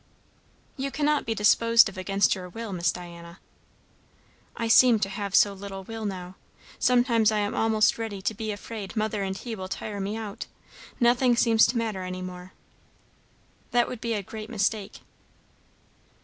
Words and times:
"You 0.77 0.89
cannot 0.89 1.27
be 1.27 1.35
disposed 1.35 1.87
of 1.87 1.95
against 1.95 2.33
your 2.33 2.49
will, 2.49 2.73
Miss 2.73 2.91
Diana." 2.91 3.39
"I 4.57 4.67
seem 4.67 4.97
to 4.97 5.09
have 5.09 5.35
so 5.35 5.53
little 5.53 5.83
will 5.83 6.05
now. 6.07 6.37
Sometimes 6.79 7.31
I 7.31 7.37
am 7.37 7.53
almost 7.53 7.99
ready 7.99 8.19
to 8.19 8.33
be 8.33 8.51
afraid 8.51 8.95
mother 8.95 9.21
and 9.21 9.37
he 9.37 9.51
together 9.51 9.59
will 9.61 9.67
tire 9.67 9.99
me 9.99 10.15
out. 10.17 10.47
Nothing 10.99 11.35
seems 11.35 11.67
to 11.67 11.77
matter 11.77 12.01
any 12.01 12.23
more." 12.23 12.53
"That 13.69 13.87
would 13.87 14.01
be 14.01 14.13
a 14.15 14.23
great 14.23 14.49
mistake." 14.49 15.01